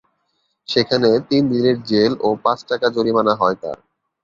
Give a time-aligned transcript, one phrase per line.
[0.69, 3.77] সেখানে তিন দিনের জেল ও পাঁচ টাকা জরিমানা হয় তাঁর।